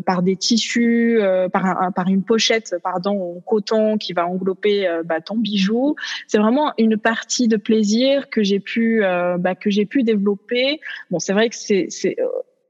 [0.05, 1.19] par des tissus,
[1.51, 5.95] par un, par une pochette, pardon, en coton qui va englober bah, ton bijou.
[6.27, 9.01] C'est vraiment une partie de plaisir que j'ai pu
[9.39, 10.79] bah, que j'ai pu développer.
[11.11, 11.89] Bon, c'est vrai que c'est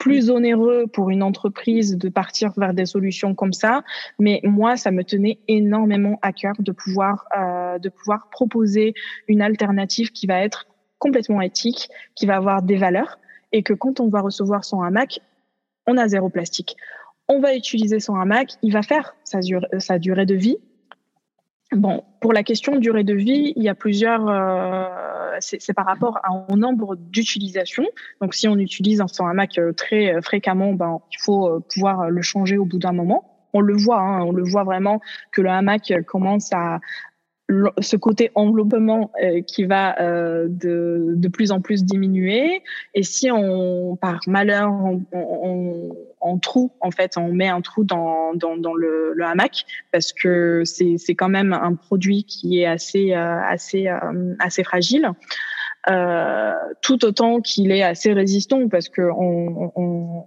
[0.04, 3.84] plus onéreux pour une entreprise de partir vers des solutions comme ça,
[4.20, 8.96] mais moi, ça me tenait énormément à cœur de pouvoir euh, de pouvoir proposer
[9.30, 10.68] une alternative qui va être
[11.00, 13.18] complètement éthique, qui va avoir des valeurs,
[13.54, 15.22] et que quand on va recevoir son hamac,
[15.88, 16.76] on a zéro plastique.
[17.30, 19.40] On va utiliser son hamac, il va faire sa,
[19.80, 20.58] sa durée de vie,
[21.76, 24.30] Bon, pour la question durée de vie, il y a plusieurs.
[24.30, 26.20] Euh, c'est par rapport
[26.50, 27.88] au nombre d'utilisations.
[28.22, 32.22] Donc, si on utilise un hamac euh, très euh, fréquemment, ben, il faut pouvoir le
[32.22, 33.30] changer au bout d'un moment.
[33.54, 35.00] On le voit, hein, on le voit vraiment
[35.32, 36.80] que le hamac commence à,
[37.80, 42.62] ce côté enveloppement euh, qui va euh, de, de, plus en plus diminuer.
[42.94, 47.84] Et si on, par malheur, on, on, on, trou, en fait, on met un trou
[47.84, 52.66] dans, dans, dans le, le, hamac, parce que c'est, quand même un produit qui est
[52.66, 53.88] assez, euh, assez,
[54.40, 55.10] assez fragile.
[56.82, 60.26] tout autant qu'il est assez résistant, parce que on, on,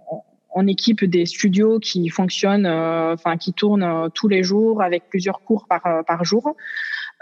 [0.51, 5.65] on équipe des studios qui fonctionnent, enfin qui tournent tous les jours avec plusieurs cours
[5.67, 6.55] par, par jour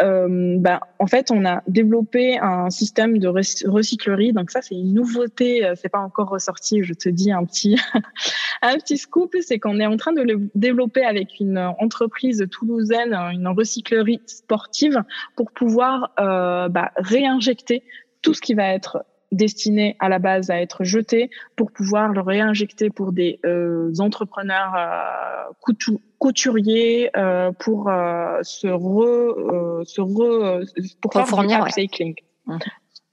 [0.02, 4.34] euh, bah, en fait, on a développé un système de recyclerie.
[4.34, 5.66] Donc ça, c'est une nouveauté.
[5.66, 6.84] Euh, c'est pas encore ressorti.
[6.84, 7.80] Je te dis un petit,
[8.62, 13.14] un petit scoop, c'est qu'on est en train de le développer avec une entreprise toulousaine,
[13.14, 15.04] une recyclerie sportive,
[15.36, 17.84] pour pouvoir euh, bah, réinjecter
[18.22, 19.06] tout ce qui va être
[19.36, 24.74] destiné à la base à être jeté pour pouvoir le réinjecter pour des euh, entrepreneurs
[24.76, 25.74] euh,
[26.20, 30.66] couturiers euh, pour euh, se re, euh, se re
[31.02, 32.16] pour faire du upcycling.
[32.48, 32.58] Ouais.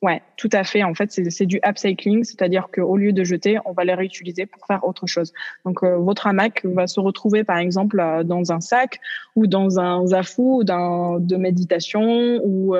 [0.03, 0.23] ouais.
[0.37, 0.83] tout à fait.
[0.83, 4.67] En fait, c'est du upcycling, c'est-à-dire qu'au lieu de jeter, on va les réutiliser pour
[4.67, 5.33] faire autre chose.
[5.65, 9.01] Donc, votre hamac va se retrouver, par exemple, dans un sac
[9.37, 12.75] ou dans un zafou, dans de méditation ou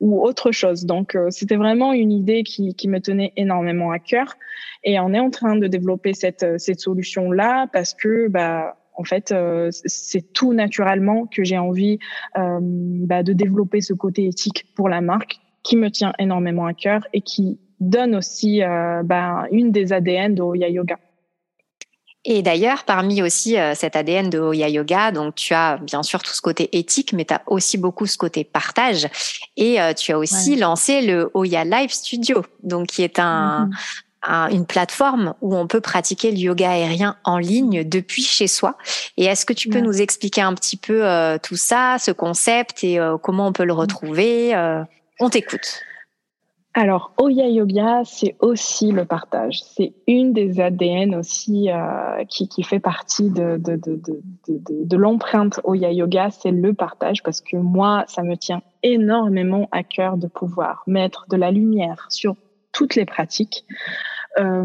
[0.00, 0.86] ou autre chose.
[0.86, 4.36] Donc, euh, c'était vraiment une idée qui, qui, me tenait énormément à cœur.
[4.82, 9.04] Et on est en train de développer cette, euh, cette solution-là parce que, bah, en
[9.04, 11.98] fait, euh, c'est tout naturellement que j'ai envie
[12.36, 16.74] euh, bah, de développer ce côté éthique pour la marque qui me tient énormément à
[16.74, 20.98] cœur et qui donne aussi bah, une des ADN de Oya Yoga.
[22.24, 26.22] Et d'ailleurs, parmi aussi euh, cet ADN de Oya Yoga, donc tu as bien sûr
[26.22, 29.08] tout ce côté éthique, mais tu as aussi beaucoup ce côté partage.
[29.56, 33.70] Et euh, tu as aussi lancé le Oya Live Studio, donc qui est un,
[34.22, 34.54] mm-hmm.
[34.54, 38.76] une plateforme où on peut pratiquer le yoga aérien en ligne depuis chez soi.
[39.16, 42.84] Et est-ce que tu peux nous expliquer un petit peu euh, tout ça, ce concept
[42.84, 43.76] et comment on peut le mm-hmm.
[43.76, 44.74] retrouver
[45.20, 45.80] On t'écoute.
[46.72, 49.60] Alors, Oya Yoga, c'est aussi le partage.
[49.60, 54.96] C'est une des ADN aussi euh, qui, qui, fait partie de, de, de, de, de
[54.96, 60.16] l'empreinte Oya Yoga, c'est le partage parce que moi, ça me tient énormément à cœur
[60.16, 62.36] de pouvoir mettre de la lumière sur
[62.70, 63.64] toutes les pratiques.
[64.38, 64.64] Euh,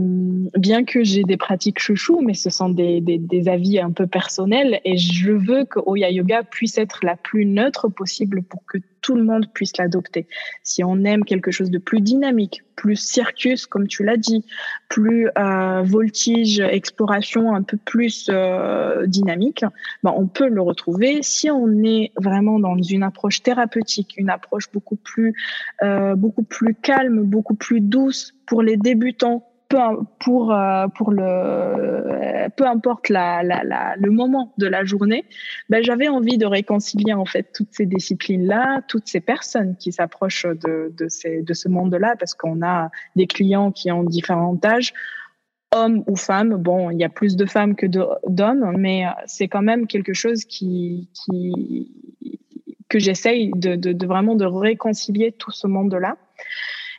[0.56, 4.06] bien que j'ai des pratiques chouchou, mais ce sont des, des, des, avis un peu
[4.06, 8.78] personnels et je veux que Oya Yoga puisse être la plus neutre possible pour que
[9.06, 10.26] tout le monde puisse l'adopter.
[10.64, 14.44] Si on aime quelque chose de plus dynamique, plus circus, comme tu l'as dit,
[14.90, 19.64] plus euh, voltige, exploration un peu plus euh, dynamique,
[20.02, 21.22] ben on peut le retrouver.
[21.22, 25.36] Si on est vraiment dans une approche thérapeutique, une approche beaucoup plus,
[25.84, 29.78] euh, beaucoup plus calme, beaucoup plus douce pour les débutants, peu
[30.20, 35.26] pour euh, pour le peu importe le moment de la journée,
[35.70, 39.92] ben j'avais envie de réconcilier en fait toutes ces disciplines là, toutes ces personnes qui
[39.92, 44.04] s'approchent de de ces de ce monde là parce qu'on a des clients qui ont
[44.04, 44.94] différents âges
[45.76, 46.56] hommes ou femmes.
[46.56, 50.14] Bon, il y a plus de femmes que d'hommes, mais euh, c'est quand même quelque
[50.14, 51.10] chose qui,
[52.90, 56.18] que j'essaye de, de, vraiment de réconcilier tout ce monde-là.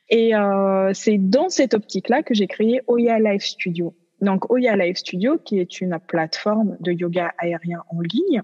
[0.08, 3.94] Et euh, c'est dans cette optique-là que j'ai créé Oya Live Studio.
[4.20, 8.42] Donc Oya Live Studio, qui est une plateforme de yoga aérien en ligne.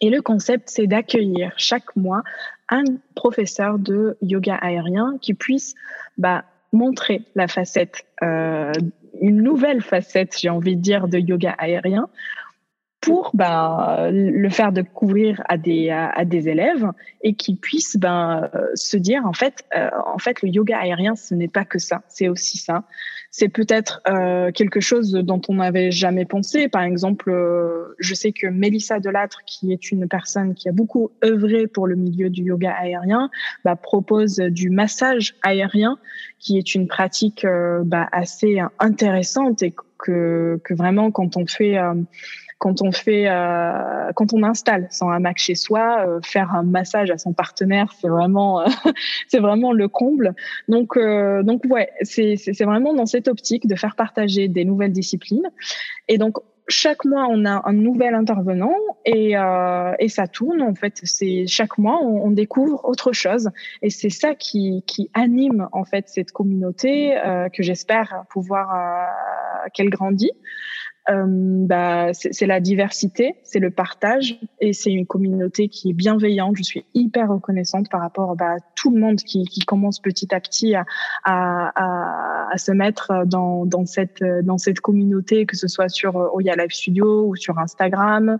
[0.00, 2.22] Et le concept, c'est d'accueillir chaque mois
[2.68, 5.74] un professeur de yoga aérien qui puisse
[6.18, 8.72] bah, montrer la facette, euh,
[9.20, 12.08] une nouvelle facette, j'ai envie de dire, de yoga aérien
[13.00, 16.86] pour ben, le faire découvrir à des, à, des élèves
[17.22, 21.34] et qu'ils puissent ben, se dire en fait, euh, en fait le yoga aérien ce
[21.34, 22.84] n'est pas que ça, c'est aussi ça.
[23.30, 26.66] C'est peut-être euh, quelque chose dont on n'avait jamais pensé.
[26.66, 31.10] Par exemple, euh, je sais que Mélissa Delattre, qui est une personne qui a beaucoup
[31.22, 33.28] œuvré pour le milieu du yoga aérien,
[33.64, 35.98] bah, propose du massage aérien,
[36.38, 37.46] qui est une pratique
[37.84, 41.76] bah, assez intéressante et que, que vraiment quand on fait
[42.58, 47.10] quand on fait, euh, quand on installe son hamac chez soi, euh, faire un massage
[47.10, 48.64] à son partenaire, c'est vraiment,
[49.28, 50.34] c'est vraiment le comble.
[50.68, 54.92] Donc, euh, donc ouais, c'est c'est vraiment dans cette optique de faire partager des nouvelles
[54.92, 55.50] disciplines.
[56.08, 60.62] Et donc chaque mois, on a un nouvel intervenant et, euh, et ça tourne.
[60.62, 63.48] En fait, c'est chaque mois, on, on, découvre autre chose
[63.82, 69.68] et c'est ça qui, qui anime en fait cette communauté euh, que j'espère pouvoir euh,
[69.72, 70.32] qu'elle grandit
[71.10, 76.56] euh, bah, c'est la diversité, c'est le partage et c'est une communauté qui est bienveillante.
[76.56, 80.34] Je suis hyper reconnaissante par rapport bah, à tout le monde qui, qui commence petit
[80.34, 80.84] à petit à,
[81.24, 86.56] à, à, se mettre dans, dans, cette, dans cette communauté, que ce soit sur Oya
[86.56, 88.38] Live Studio ou sur Instagram.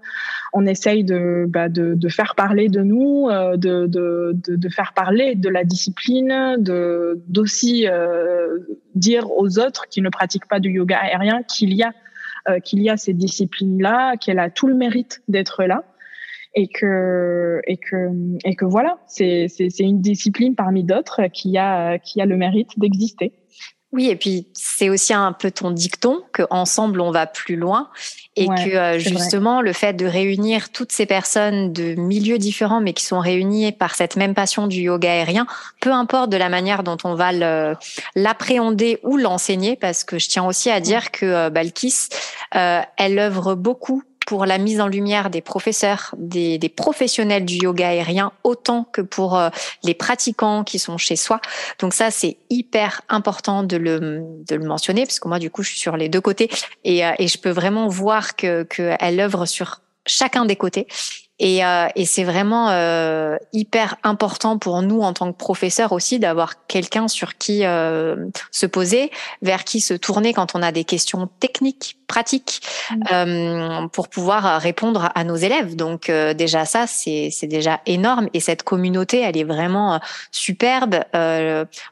[0.53, 4.93] On essaye de, bah, de, de faire parler de nous, euh, de, de, de, faire
[4.93, 8.59] parler de la discipline, de d'aussi euh,
[8.95, 11.93] dire aux autres qui ne pratiquent pas du yoga aérien qu'il y a
[12.49, 15.85] euh, qu'il y a ces disciplines-là, qu'elle a tout le mérite d'être là
[16.55, 18.11] et que et que
[18.45, 22.71] et que voilà, c'est c'est une discipline parmi d'autres qui a qui a le mérite
[22.79, 23.33] d'exister.
[23.91, 27.89] Oui, et puis c'est aussi un peu ton dicton que ensemble on va plus loin
[28.37, 32.93] et que euh, justement le fait de réunir toutes ces personnes de milieux différents mais
[32.93, 35.47] qui sont réunies par cette même passion du yoga aérien,
[35.81, 37.33] peu importe de la manière dont on va
[38.15, 42.09] l'appréhender ou l'enseigner, parce que je tiens aussi à dire que euh, Balkis,
[42.57, 47.55] euh, elle œuvre beaucoup pour la mise en lumière des professeurs, des, des professionnels du
[47.55, 49.49] yoga aérien, autant que pour euh,
[49.85, 51.41] les pratiquants qui sont chez soi.
[51.79, 55.63] Donc ça, c'est hyper important de le, de le mentionner, parce que moi, du coup,
[55.63, 56.51] je suis sur les deux côtés
[56.85, 60.87] et, euh, et je peux vraiment voir que qu'elle œuvre sur chacun des côtés.
[61.41, 66.19] Et, euh, et c'est vraiment euh, hyper important pour nous en tant que professeurs aussi
[66.19, 69.11] d'avoir quelqu'un sur qui euh, se poser,
[69.43, 73.03] vers qui se tourner quand on a des questions techniques, pratiques, mmh.
[73.13, 75.77] euh, pour pouvoir répondre à nos élèves.
[75.77, 78.29] Donc euh, déjà ça, c'est déjà énorme.
[78.35, 79.99] Et cette communauté, elle est vraiment euh,
[80.33, 81.05] superbe.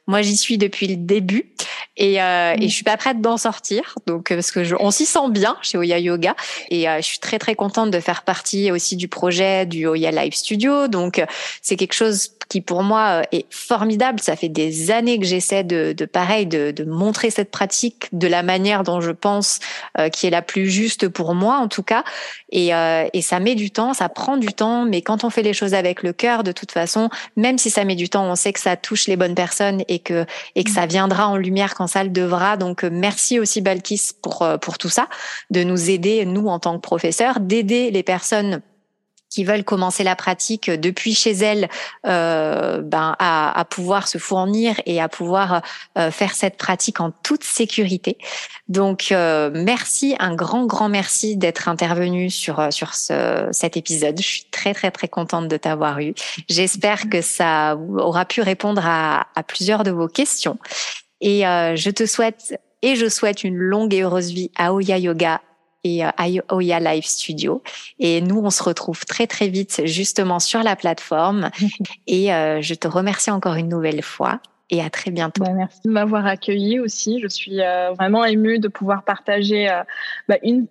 [0.06, 1.52] moi, j'y suis depuis le début
[1.96, 2.62] et, mmh.
[2.62, 3.94] et je suis pas prête d'en sortir.
[4.06, 6.34] Donc parce que je, on s'y sent bien chez Oya Yoga
[6.70, 10.34] et je suis très très contente de faire partie aussi du projet du Oya Live
[10.34, 10.88] Studio.
[10.88, 11.26] Donc, euh,
[11.62, 14.20] c'est quelque chose qui pour moi euh, est formidable.
[14.20, 18.28] Ça fait des années que j'essaie de, de pareil, de, de, montrer cette pratique de
[18.28, 19.58] la manière dont je pense
[19.98, 22.04] euh, qui est la plus juste pour moi en tout cas.
[22.52, 22.70] Et,
[23.12, 25.74] et ça met du temps, ça prend du temps, mais quand on fait les choses
[25.74, 28.60] avec le cœur, de toute façon, même si ça met du temps, on sait que
[28.60, 32.04] ça touche les bonnes personnes et que et que ça viendra en lumière quand ça
[32.04, 32.56] le devra.
[32.56, 35.08] Donc merci aussi Balkis pour pour tout ça,
[35.50, 38.62] de nous aider nous en tant que professeurs, d'aider les personnes
[39.36, 41.68] qui veulent commencer la pratique depuis chez elles
[42.06, 45.62] euh, ben, à, à, pouvoir se fournir et à pouvoir
[45.98, 48.16] euh, faire cette pratique en toute sécurité.
[48.68, 54.16] Donc euh, merci, un grand grand merci d'être intervenu sur euh, sur ce, cet épisode.
[54.18, 56.14] Je suis très très très contente de t'avoir eu.
[56.48, 60.58] J'espère que ça aura pu répondre à, à plusieurs de vos questions.
[61.20, 64.98] Et euh, je te souhaite et je souhaite une longue et heureuse vie à Oya
[64.98, 65.40] Yoga
[65.82, 66.10] et euh,
[66.50, 67.62] Oya Live Studio.
[67.98, 71.50] Et nous, on se retrouve très très vite justement sur la plateforme.
[72.06, 74.40] et euh, je te remercie encore une nouvelle fois
[74.70, 75.44] et à très bientôt.
[75.44, 77.20] Bah, merci de m'avoir accueilli aussi.
[77.20, 79.82] Je suis euh, vraiment émue de pouvoir partager euh,
[80.28, 80.66] bah, une,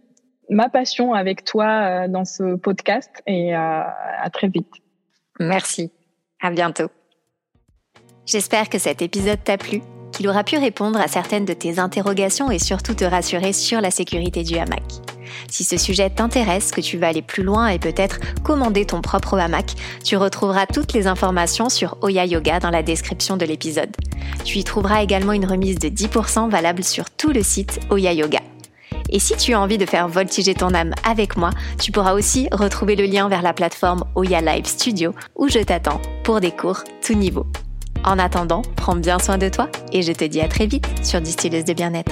[0.49, 4.71] ma passion avec toi euh, dans ce podcast et à très vite.
[5.39, 5.91] Merci.
[6.41, 6.89] À bientôt.
[8.25, 9.81] J'espère que cet épisode t'a plu
[10.15, 13.91] qu'il aura pu répondre à certaines de tes interrogations et surtout te rassurer sur la
[13.91, 14.83] sécurité du hamac.
[15.49, 19.37] Si ce sujet t'intéresse, que tu vas aller plus loin et peut-être commander ton propre
[19.37, 23.93] hamac, tu retrouveras toutes les informations sur Oya Yoga dans la description de l'épisode.
[24.45, 28.39] Tu y trouveras également une remise de 10% valable sur tout le site Oya Yoga.
[29.09, 32.47] Et si tu as envie de faire voltiger ton âme avec moi, tu pourras aussi
[32.51, 36.83] retrouver le lien vers la plateforme Oya Live Studio où je t'attends pour des cours
[37.05, 37.45] tout niveau.
[38.07, 41.19] En attendant, prends bien soin de toi et je te dis à très vite sur
[41.21, 42.11] Distilleuse de bien-être.